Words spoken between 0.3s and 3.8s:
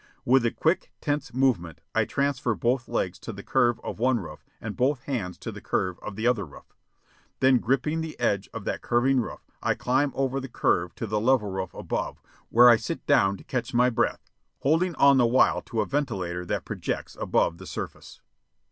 a quick, tense movement, I transfer both legs to the curve